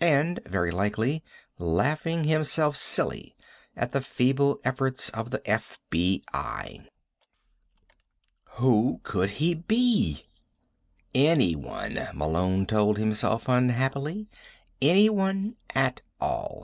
And, 0.00 0.40
very 0.46 0.70
likely, 0.70 1.22
laughing 1.58 2.24
himself 2.24 2.78
silly 2.78 3.36
at 3.76 3.92
the 3.92 4.00
feeble 4.00 4.58
efforts 4.64 5.10
of 5.10 5.30
the 5.30 5.40
FBI. 5.40 6.86
Who 8.52 9.00
could 9.02 9.32
he 9.32 9.54
be? 9.54 10.30
Anyone, 11.14 12.08
Malone 12.14 12.64
told 12.64 12.96
himself 12.96 13.50
unhappily. 13.50 14.28
_Anyone 14.80 15.56
at 15.74 16.00
all. 16.22 16.54